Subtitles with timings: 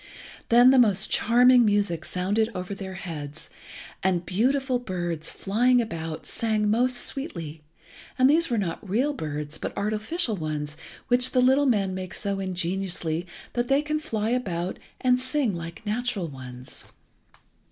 [0.49, 3.51] Then the most charming music sounded over their heads,
[4.01, 7.61] and beautiful birds, flying about, sang most sweetly,
[8.17, 10.75] and these were not real birds but artificial ones
[11.07, 15.85] which the little men make so ingeniously that they can fly about and sing like
[15.85, 16.85] natural ones.